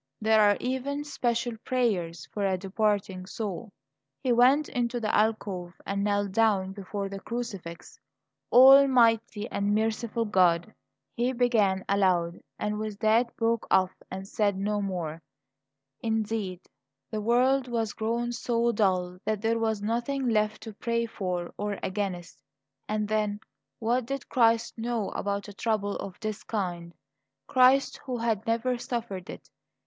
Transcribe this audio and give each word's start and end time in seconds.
There 0.19 0.41
are 0.41 0.57
even 0.59 1.03
special 1.03 1.55
prayers 1.63 2.25
for 2.33 2.43
a 2.43 2.57
departing 2.57 3.27
soul. 3.27 3.71
He 4.23 4.31
went 4.31 4.67
into 4.67 4.99
the 4.99 5.13
alcove 5.13 5.79
and 5.85 6.03
knelt 6.03 6.31
down 6.31 6.71
before 6.71 7.07
the 7.07 7.19
crucifix. 7.19 7.99
"Almighty 8.51 9.47
and 9.51 9.75
merciful 9.75 10.25
God" 10.25 10.73
he 11.17 11.33
began 11.33 11.85
aloud; 11.87 12.39
and 12.57 12.79
with 12.79 12.97
that 13.01 13.35
broke 13.37 13.67
off 13.69 13.91
and 14.09 14.27
said 14.27 14.57
no 14.57 14.81
more. 14.81 15.21
Indeed, 15.99 16.61
the 17.11 17.21
world 17.21 17.67
was 17.67 17.93
grown 17.93 18.31
so 18.31 18.71
dull 18.71 19.19
that 19.23 19.43
there 19.43 19.59
was 19.59 19.83
nothing 19.83 20.27
left 20.27 20.63
to 20.63 20.73
pray 20.73 21.05
for 21.05 21.53
or 21.57 21.77
against. 21.83 22.41
And 22.89 23.07
then, 23.07 23.39
what 23.77 24.07
did 24.07 24.29
Christ 24.29 24.79
know 24.79 25.09
about 25.09 25.47
a 25.47 25.53
trouble 25.53 25.95
of 25.97 26.19
this 26.19 26.43
kind 26.43 26.95
Christ, 27.45 27.97
who 28.05 28.17
had 28.17 28.47
never 28.47 28.79
suffered 28.79 29.29
it? 29.29 29.47